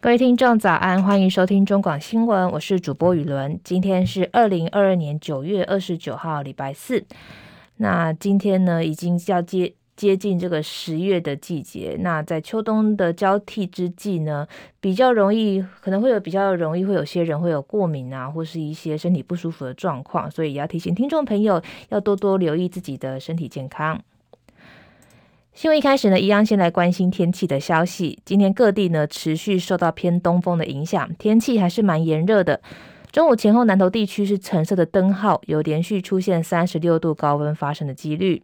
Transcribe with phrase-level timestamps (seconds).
[0.00, 3.58] 各位听众早安，欢迎收听中广新闻，我是主播雨伦。
[3.64, 7.04] 今天是二零二二年九月二十九号，礼拜四。
[7.78, 11.96] 那今天呢，已经要接接近这个十月的季节。
[11.98, 14.46] 那在秋冬的交替之际呢，
[14.80, 24.00] 比较容易，可能会有比较容易会有些人会有过敏啊，或是一些身体不舒服的状况，所以也要提醒听众朋友要多多留意自己的身体健康。
[25.58, 28.16] 新闻一开始呢，一样先来关心天气的消息。
[28.24, 32.60] 今天各地呢持续受到偏东风的影响，天气还是蛮炎热的。
[33.10, 38.40] 中午前后，南投地区是橙色的灯号，有连续出现三十六度高温发生的几率。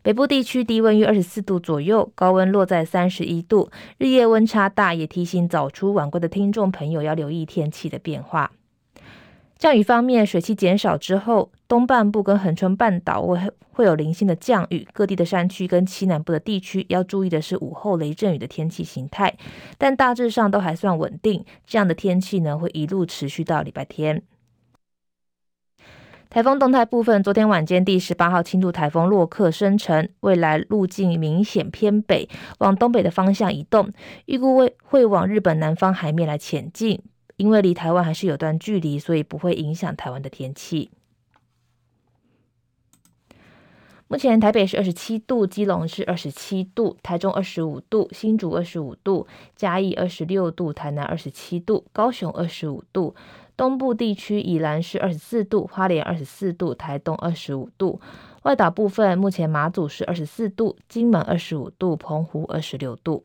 [0.00, 8.50] 北部地区低温约二十四度左右，高温落在三十一度，日夜温差大，也提醒早出晚归的听众朋友要留意天气的变化。
[9.60, 13.38] 降雨方面，水汽减少之后，东半部跟恒春半岛会
[13.72, 19.36] 会有零星的降雨，各地的山区跟西南部的地区要注意的是午后雷阵雨的天气形态，
[19.76, 21.44] 但大致上都还算稳定。
[21.66, 24.22] 这样的天气呢，会一路持续到礼拜天。
[26.30, 32.26] 台风动态部分，昨天晚间第十八号轻度台风洛克生成，未来路径明显偏北，
[32.60, 33.92] 往东北的方向移动，
[34.24, 37.02] 预估会会往日本南方海面来前进。
[37.40, 40.90] 因为离台湾还是有段距离，所以不会影响台湾的天气。
[44.08, 53.14] 目前台北是二十七度，基隆是二十七度，台中二十五度，新竹二十五度，嘉义二十六度，台南二十七度，高雄二十五度。
[53.56, 58.02] 东部地区宜兰是二十四度，花莲二十四度，台东二十五度。
[58.42, 63.24] 外岛部分目前马祖是二十四度，金门二十五度，澎湖二十六度。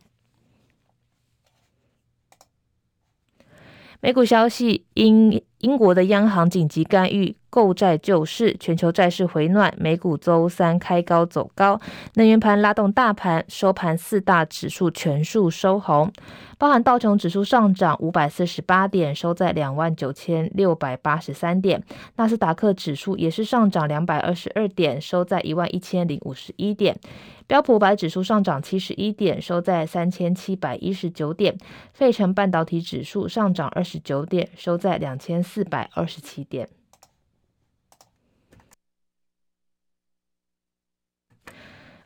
[4.01, 9.73] 美股消息：英英国的央行紧急干预购债救市，全球债市回暖。
[9.77, 11.79] 美股周三开高走高，
[12.15, 16.11] 能源盘拉动大盘，收盘四大指数全数收红，
[16.57, 21.79] 包含道琼指数上涨五百四十八点，收在两万九千六百八十三点；
[22.17, 26.99] 纳斯达克指数也是上涨两百二十二点，收在一万一千零五十一点。
[27.47, 31.57] 标普五百指数上涨七十一点，收在三千七百一十九点。
[31.93, 36.67] 费城半导体指数上涨二十九点，收在两千四百二十七点。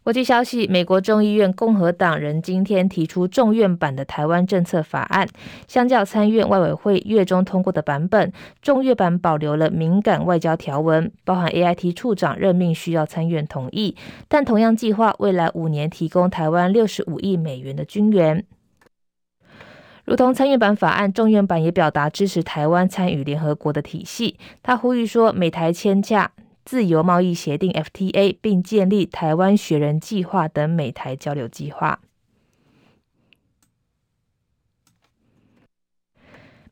[0.09, 5.27] 国际消息：美国众议院共和党人今天提出众院版的台湾政策法案，
[5.67, 13.95] 相较参院外委会月中通过的版本，众院版保留了敏感外交条文，包含 AIT 处长任命需要参院同意，
[14.27, 18.43] 但同样计划未来五年提供台湾六十五亿美元的军援。
[20.05, 24.39] 如同参院版法案，众院版也表达支持台湾参与联合国的体系。
[24.63, 26.31] 他呼吁说，美台签洽。
[26.65, 31.99] 自由贸易协定 FTA，并建立台湾学人计划等美台交流计划。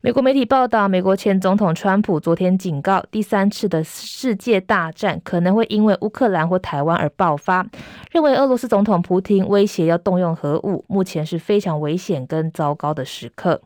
[0.00, 7.68] 美国媒体报道，美国前总统川普昨天警告，第三次的世界大战可能会因为乌克兰或台湾而爆发，
[8.12, 13.60] 认为俄罗斯总统普京威胁要动用核武，目前是非常危险跟糟糕的时刻。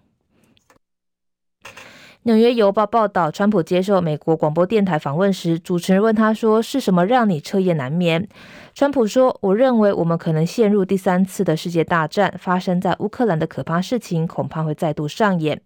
[2.24, 8.28] 纽约邮报报道，川普接受美国广播电台访问时，主持人问他说：“是什么让你彻夜难眠？”
[8.74, 15.60] 川普说：“我认为我们可能陷入第三次的世界大战，发生在乌克兰的可怕事情恐怕会再度上演。”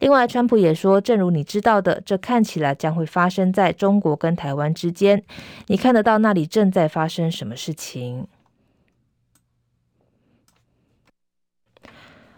[0.00, 5.22] 另外，川普也说：“正如你知道的，这看起来将会发生在中国跟台湾之间。
[5.68, 8.26] 你看得到那里正在发生什么事情。”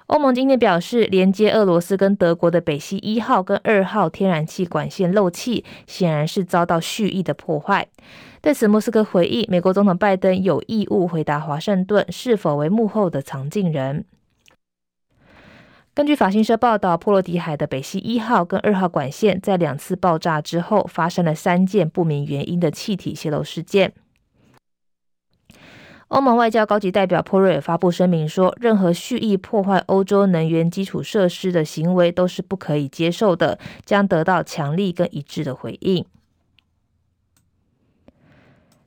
[0.06, 7.88] 欧盟今天表示，连接俄罗斯跟德国的北溪一号跟二号天然气管线漏气，显然是遭到蓄意的破坏。
[8.40, 14.04] 对此，莫斯科回忆，美国总统拜登有义务回答华盛顿是否为幕后的藏镜人。
[15.92, 23.92] 根据法新社报道，波罗的海的北溪一号跟二号管线在两次爆炸之后，发生了三件不明原因的气体泄漏事件。
[26.08, 36.04] 欧盟外交高级代表波瑞尔发布声明说，任何蓄意破坏欧洲能源基础设施的行为都是不可以接受的，将得到强力跟一致的回应。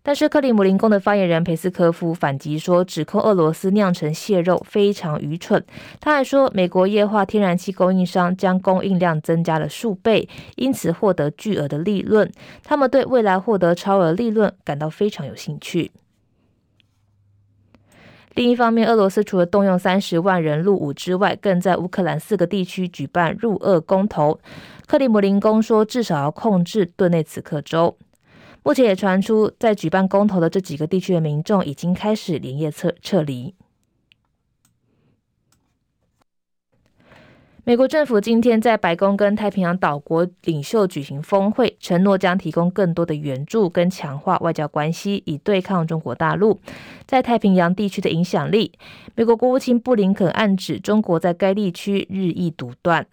[0.02, 5.64] 但是，克里姆林宫的发言人佩斯科夫反击说，指控俄罗斯酿成泄漏非常愚蠢。
[6.00, 12.32] 他还说，美国液化天然气供应商将供应量增加了数倍，因此获得巨额的利润。
[12.64, 15.92] 他们对未来获得超额利润感到非常有兴趣。
[18.36, 24.40] 另一方面，俄罗斯除了动用三十万人入伍之外，更在乌克兰四个地区举办入俄公投。
[24.86, 27.98] 克里姆林宫说，至少要控制顿内茨克州。
[28.64, 33.54] 目前也传出，在举办公投的这几个地区的民众已经开始连夜撤撤离。
[37.66, 46.60] 美国政府今天在白宫跟太平洋岛国领袖举行峰会，承诺将提供更多的援助跟强化外交关系，以对抗中国大陆
[47.06, 48.72] 在太平洋地区的影响力。
[49.14, 53.06] 美国国务卿布林肯暗指，中国在该地区日益独断。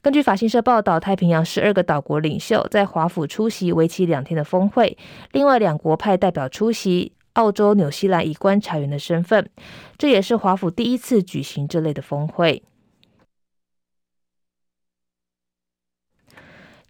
[0.00, 4.96] 根据法新社报道，太平洋十二个岛国领袖在华府出席为期两天的峰会，
[5.32, 9.50] 另外两国派代表出席，澳洲、纽西兰以观察员的身份，
[9.98, 12.62] 这也是华府第一次举行这类的峰会。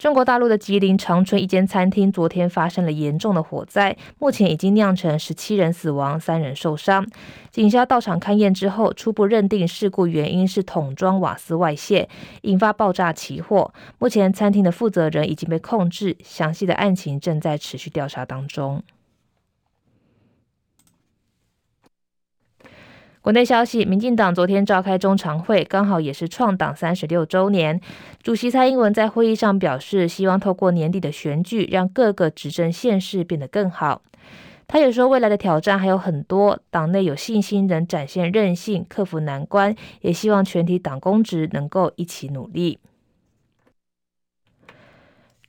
[0.00, 7.06] 中国大陆的吉林长春一间餐厅昨天发生了严重的火灾，目前已经酿成十七人死亡、三人受伤。
[7.50, 12.08] 警消到场勘验之后，初步认定事故原因是桶装瓦斯外泄，
[12.40, 13.74] 引发爆炸起火。
[13.98, 18.82] 目前餐厅的负责人已经被控制，详细的案情正在持续调查当中。
[23.22, 27.78] 国内消息，民进党昨天召开中常会，刚好也是创党三十六周年。
[28.22, 34.00] 主席蔡英文在会议上表示，希望透过年底的选举，让各个执政县市变得更好。
[34.66, 42.78] 他也说，未来的挑战还有很多，党内有信心能展现韧性，克服难关，也希望全体党公职能够一起努力。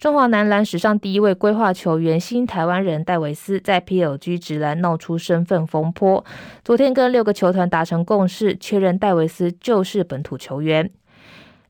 [0.01, 6.25] 中华男篮史上第一位归化球员新台湾人戴维斯在 PLG 职篮闹出身份风波。
[6.65, 10.89] 昨天跟六个球团达成共识，确认戴维斯就是本土球员。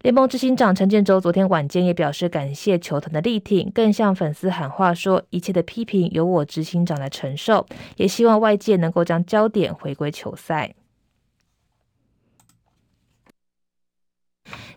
[0.04, 7.66] 联盟执行长陈建州昨天晚间也表示感谢球团的力挺，更向粉丝喊话说一切的批评由我执行长来承受，
[7.98, 10.74] 也希望外界能够将焦点回归球赛。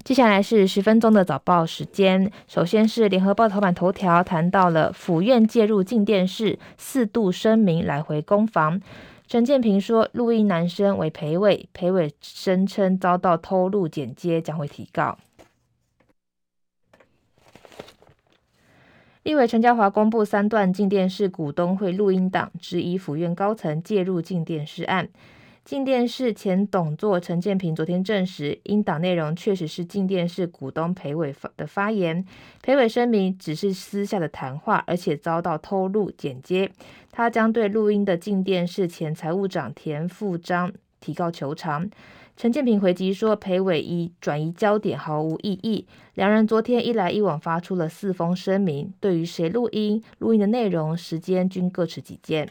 [0.05, 2.31] 接下来是十分钟的早报时间。
[2.47, 8.79] 首先是联合报头版头条谈到了府院介入静电视，四度声明来回攻防。
[9.27, 15.17] 陈建平说，录音男生为裴伟，裴伟声称遭到偷录剪接，将会提告。
[19.23, 25.09] 立委陈嘉华公布三段静电视股东会录音档，质疑府院高层介入静电视案。
[25.65, 32.23] 镜电视前董座陈建平昨天证实，音档内容确实是镜电视股东裴伟的发言。
[32.61, 36.71] 裴伟声明只是私下的谈话，而且遭到偷录剪接。
[37.11, 40.71] 他将对录音的镜电视前财务长田富章
[41.01, 41.89] 提告求偿。
[42.37, 45.87] 陈建平回击说，裴伟以转移焦点毫无意义。
[46.13, 52.51] 两人昨天一来一往发出了四封声明，对于谁录音、录音的内容、时间均各持己见。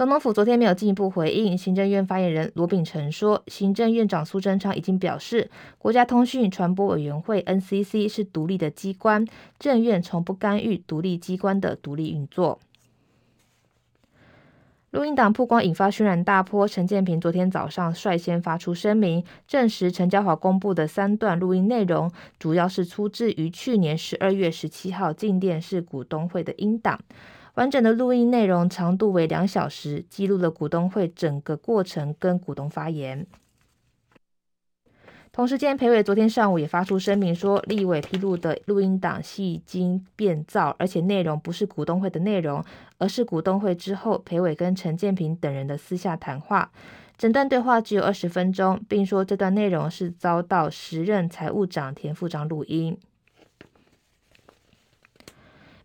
[0.00, 1.58] 总统府昨天没有进一步回应。
[1.58, 9.26] 行政院发言人罗秉成说，行政院长苏贞昌已经表示，国家通讯传播委员会 NCC 是独立的机关，
[9.58, 12.58] 政院从不干预独立机关的独立运作。
[14.92, 26.98] 录音档曝光引发轩然大波，陈建平昨天早上率先发出声明，证实陈嘉华公布的三段录音内容，主要是出自于去年十二月十七号镜电视股东会的音档。
[27.54, 33.26] 完整的录音内容长度为两小时，记录了股东会整个过程跟股东发言。
[35.32, 42.64] 同时间，裴伟昨天上午也发出声明说，立委披露的录音档系经变造，而且内容不是股东会的内容，
[42.98, 46.72] 而是股东会之后裴伟跟陈建平等人的私下谈话。
[47.16, 52.98] 整段对话只有二十分钟，并说这段内容是遭到时任财务长田富章录音。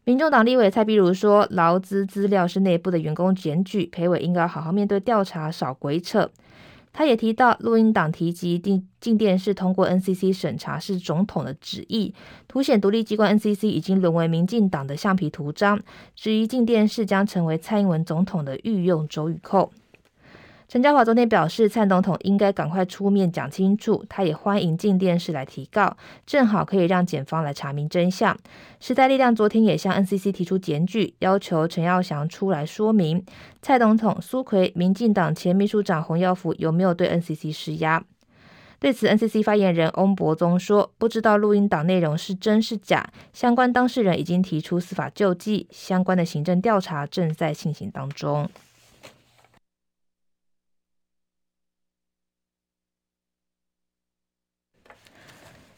[0.08, 6.30] 民众党立委蔡壁如说，劳资资料是内部的员工检举，裴伟应该好好面对调查，少鬼扯。
[6.94, 12.14] 他也提到，录音档提及进进电视通过 NCC 审查是总统的旨意，
[12.48, 15.82] 凸显独立机关 NCC 已经沦为民进党的橡皮图章，
[16.16, 19.72] 质疑进电视将成为蔡英文总统的御用周语扣。
[20.68, 24.04] 陈嘉华昨天表示，蔡总统应该赶快出面讲清楚。
[24.10, 25.96] 他也欢迎进电视来提告，
[26.26, 28.36] 正好可以让检方来查明真相。
[28.80, 33.24] 时代力量昨天也向 NCC 提出检举，要求陈耀祥出来说明
[33.62, 38.04] 蔡总统、苏奎、民进党前秘书长洪耀福有没有对 NCC 施压。
[38.80, 48.50] 对此，NCC 发言人翁博宗说：“不知道录音档内容是真是假，相关当事人已经提出司法救济，相关的行政调查正在进行当中。”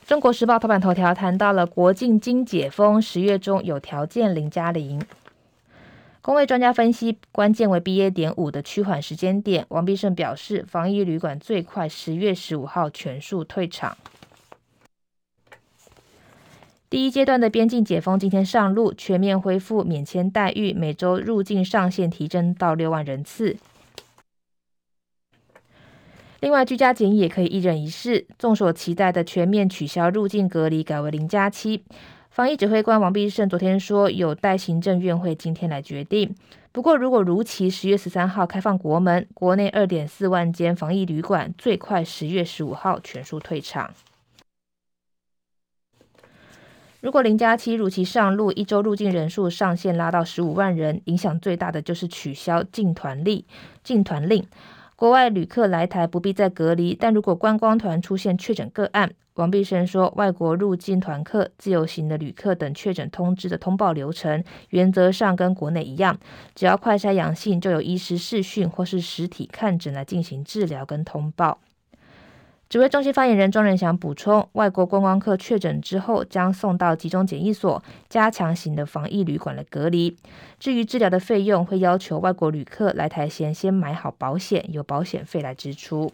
[0.08, 5.02] 中国时报头版头条谈到了国境经解封，十月中有条件零加零。
[6.22, 8.10] 公卫专家分析，关键为 BA.
[8.10, 9.66] 点五的趋缓时间点。
[9.68, 13.98] 王必胜表示，防疫旅馆最快十月十五号全数退场。
[16.90, 23.58] 第一阶段的边境解封今天上路，全面恢复免签待遇，每周入境上限提升到六万人次。
[26.40, 28.28] 另外，居家检疫也可以一人一室。
[28.38, 31.84] 众所期待的全面取消入境隔离，改为零加七。
[32.30, 36.36] 防疫指挥官王必胜昨天说，有待行政院会今天来决定。
[36.72, 43.92] 不过，如果如期十月十三号开放国门，国内二点四万间防疫旅馆最快十月十五号全数退场。
[47.02, 53.44] 如果零加七如期上路，一周入境人数上限拉到十五万人，影响最大的就是取消禁团令。
[53.84, 54.46] 禁团令。
[54.98, 66.18] 国外旅客来台不必再隔离，但如果观光团出现确诊个案，王必生说，外国入境团客、自由行的旅客等确诊通知的通报流程，原则上跟国内一样，
[66.56, 71.60] 只要快筛阳性，就有医师视讯或是实体看诊来进行治疗跟通报。
[72.70, 80.18] 指挥中心发言人庄仁祥补充，外国观光客确诊之后，将送到集中检疫所、加强型的防疫旅馆的隔离。
[80.60, 86.12] 至于治疗的费用，会要求外国旅客来台前先买好保险，由保险费来支出。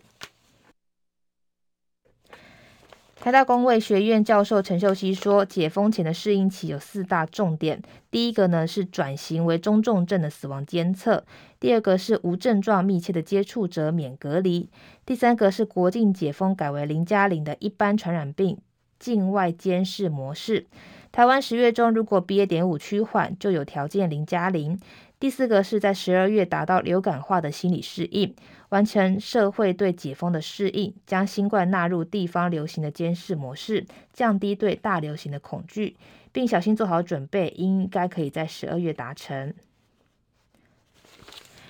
[3.24, 7.82] 台大公卫学院教授陈秀熙说，解封前的适应期有四大重点。
[8.12, 11.24] 第一个呢是转型为中重症的死亡监测；
[11.58, 14.68] 第二个是无症状密切的接触者免隔离；
[15.06, 18.58] 第三个是国境解封改为零加零的一般传染病
[19.00, 20.68] 境外监视模式。
[21.14, 22.46] 台湾十月中如果 BA.
[22.46, 24.78] 点五趋缓，就有条件零加零。
[25.24, 28.36] 第四个是在十二月达到流感化的心理适应，
[28.68, 35.96] 完成社会对解封的适应，将新冠纳入地方流行的监视模式，降低对大流行的恐惧，
[36.34, 39.54] 并小心做好准备，应该可以在十二月达成。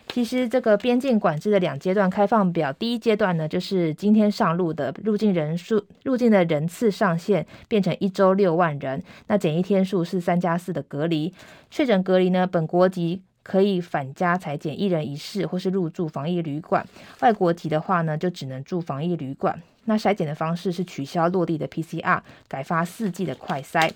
[0.07, 11.31] 其实这个边境管制的两阶段开放表，第一阶段呢，就是今天上路的入境人数、入境的人次上限变成一周六万人，那检疫天数是三加四的隔离，
[11.69, 16.83] 确诊隔离呢，本国籍可以返家裁剪一人一室或是入住防疫旅馆，
[17.19, 19.61] 外国籍的话呢，就只能住防疫旅馆。
[19.85, 23.91] 那筛检的方式是取消落地的 PCR，改发四季的快筛，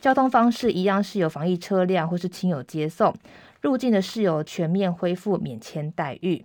[0.00, 3.14] 交通方式一样是由防疫车辆或是亲友接送。
[3.60, 6.44] 入境的事由全面恢复免签待遇。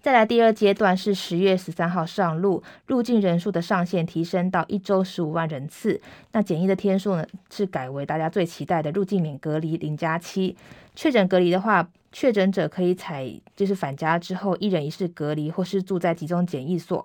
[0.00, 6.00] 再来第二阶段是十月十三号上路，入境人数的上限提升到一周十五万人次。
[6.32, 10.56] 那检疫的天数呢，是改为大家最期待的入境免隔离零加七。
[10.94, 17.04] 确诊隔离的话，确诊者可以采就是返家之后一人一室隔离，或是住在集中检疫所。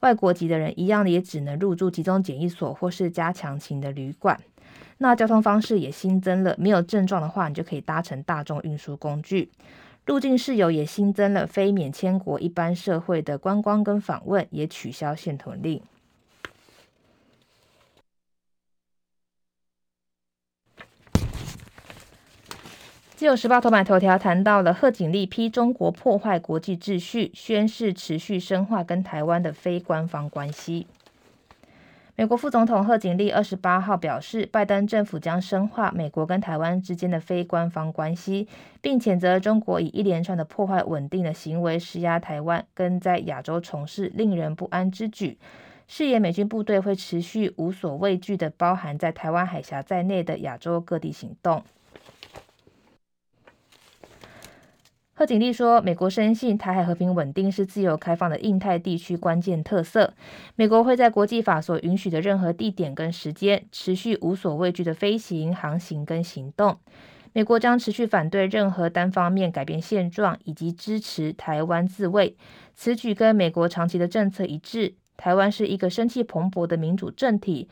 [0.00, 4.38] 外国籍的人一样的也只能入住集中检疫所或是加强型的旅馆。
[4.98, 9.50] 那交通方式也新增了，没有症状的话，你就可以搭乘大众运输工具。
[10.06, 15.80] 入境事由也新增了，非免签国一般社会的观光跟访问也取消限屯令。
[23.16, 30.86] 自由时报头版头条谈到了贺锦丽批中国破坏国际秩序，宣示持续深化跟台湾的非官方关系。
[32.16, 38.46] 美国副总统贺锦丽二十八号表示，拜登政府将深化美国跟台湾之间的非官方关系，
[38.80, 45.36] 并谴责中国以一连串的破坏稳定的行为施压台湾，跟在亚洲从事令人不安之举。
[45.88, 51.64] 誓言美军部队会持续无所畏惧的包含在台湾海峡在内的亚洲各地行动。
[55.16, 60.12] 贺锦丽说：“美国深信台海和平稳定是自由开放的印太地区关键特色。
[60.56, 66.76] 美国会在国际法所允许的任何地点跟时间，持续无所畏惧的飞行、航行跟行动。
[67.32, 72.36] 美国将持续反对任何单方面改变现状，以及支持台湾自卫。
[72.74, 74.94] 此举跟美国长期的政策一致。
[75.16, 77.68] 台湾是一个生气蓬勃的民主政体。”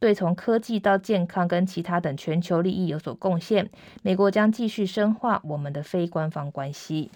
[0.00, 3.68] 对从科技到健康跟其他等全球利益有所贡献，
[4.02, 7.10] 美国将继续深化我们的非官方关系。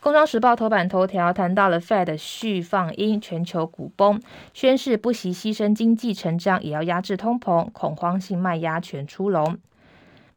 [0.00, 4.22] 工商时报头版头条谈到了 Fed 续放鹰，全球股崩，
[4.54, 9.58] 宣示不惜牺牲经济成长也要压制通膨，恐慌性卖压全出笼。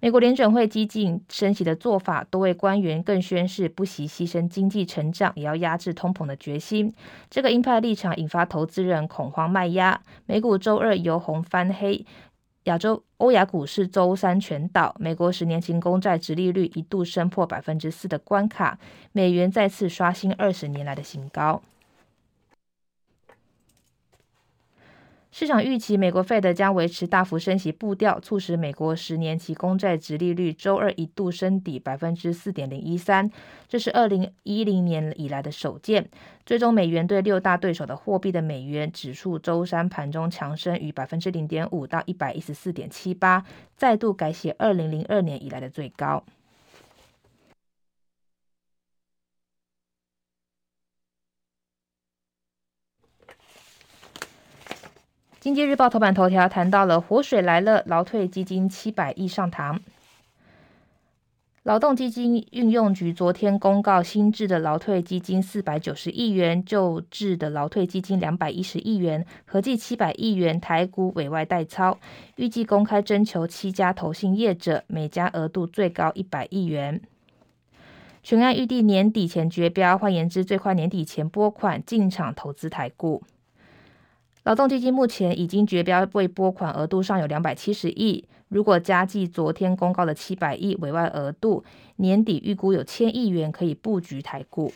[0.03, 6.91] 美国联准会激进升息的做法，多位官员更宣示不惜牺牲经济成长，也要压制通膨的决心。
[7.29, 12.03] 这个鹰派立场引发投资人恐慌卖压，美股周二由红翻黑，
[12.63, 14.95] 亚洲欧亚股市周三全倒。
[14.97, 18.79] 美国十年期公债殖利率一度升破百分之四的关卡，
[19.11, 21.61] 美元再次刷新二十年来的新高。
[25.41, 33.27] 市场预期美国 Fed 将维持大幅升息步调，促使美国十年期公债殖利率周二一度升抵百分之四点零一三，
[33.67, 36.07] 这是二零一零年以来的首见。
[36.45, 43.43] 最终美元对六大对手的货币的美元指数周三盘中强升逾百分之零点五到一百一十四点七八，
[43.75, 46.23] 再度改写二零零二年以来的最高。
[55.41, 59.81] 经济日报头版头条谈到了“活水来了”，劳退基金七百亿上堂。
[61.63, 71.97] 劳动基金运用局昨天公告，新制的劳退基金四百九十亿元，旧制的劳退基金两百一十亿元，合计七百亿元台股委外代操，
[72.35, 77.01] 预计公开征求七家投信业者，每家额度最高一百亿元。
[78.21, 83.23] 全案预定年底前决标，换言之，最快年底前拨款进场投资台股。
[84.43, 91.63] 劳动基金目前已经决标未拨款额度上有两百七十亿，如果加计昨天公告的七百亿委外额度，
[91.97, 94.73] 年底预估有千亿元可以布局台股。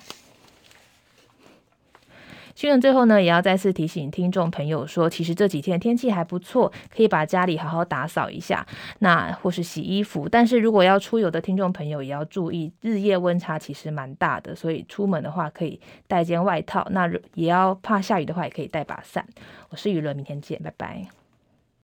[2.56, 8.66] 新闻最后呢，也要再次提醒听众朋友说，其实这几天天气还不错，可以把家里好好打扫一下，
[9.00, 10.30] 那或是洗衣服。
[10.30, 16.88] 但是如果要出游的听众朋友也要注意，日夜温差其实蛮大的，所以出门的话可以带件外套。
[16.92, 19.28] 那也要怕下雨的话，也可以带把伞。
[19.70, 21.25] 我是雨伦，明天见，拜拜。